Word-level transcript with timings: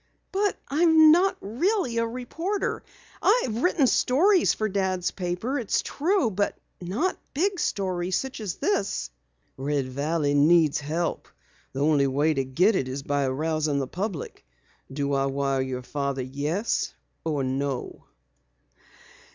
"But 0.31 0.57
I'm 0.67 1.11
not 1.11 1.37
really 1.41 1.99
a 1.99 2.07
reporter. 2.07 2.81
I've 3.21 3.61
written 3.61 3.85
stories 3.85 4.51
for 4.51 4.67
Dad's 4.67 5.11
paper, 5.11 5.59
it's 5.59 5.83
true. 5.83 6.31
But 6.31 6.57
not 6.81 7.19
big 7.35 7.59
stories 7.59 8.15
such 8.15 8.39
as 8.39 8.55
this." 8.55 9.11
"Red 9.57 9.87
Valley 9.89 10.33
needs 10.33 10.79
help. 10.79 11.27
The 11.73 11.81
only 11.81 12.07
way 12.07 12.33
to 12.33 12.43
get 12.43 12.75
it 12.75 12.87
is 12.87 13.03
by 13.03 13.25
arousing 13.25 13.77
the 13.77 13.85
public. 13.85 14.43
Do 14.91 15.13
I 15.13 15.27
wire 15.27 15.61
your 15.61 15.83
father 15.83 16.23
'yes' 16.23 16.95
or 17.23 17.43
'no'?" 17.43 18.03